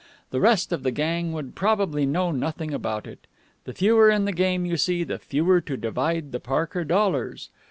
[0.31, 3.27] The rest of the gang would probably know nothing about it.
[3.65, 7.49] The fewer in the game, you see, the fewer to divide the Parker dollars.